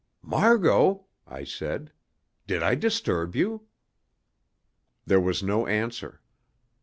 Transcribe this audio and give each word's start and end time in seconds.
"Margot," 0.23 1.05
I 1.27 1.43
said, 1.43 1.91
"did 2.47 2.63
I 2.63 2.73
disturb 2.73 3.35
you?" 3.35 3.67
There 5.05 5.21
was 5.21 5.43
no 5.43 5.67
answer. 5.67 6.21